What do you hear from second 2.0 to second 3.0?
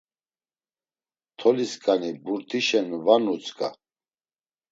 burtişen